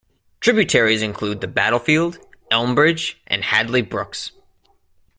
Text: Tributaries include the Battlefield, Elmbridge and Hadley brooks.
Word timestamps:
Tributaries 0.39 1.03
include 1.03 1.41
the 1.41 1.47
Battlefield, 1.47 2.17
Elmbridge 2.49 3.21
and 3.27 3.43
Hadley 3.43 3.83
brooks. 3.83 4.31